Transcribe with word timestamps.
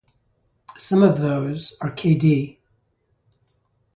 Some 0.79 1.03
of 1.03 1.19
those 1.19 1.77
are 1.79 1.91
k.d. 1.91 2.57